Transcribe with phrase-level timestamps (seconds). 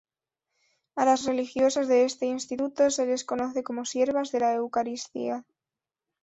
[0.95, 5.45] A las religiosas de este instituto se les conoce como Siervas de la Eucaristía.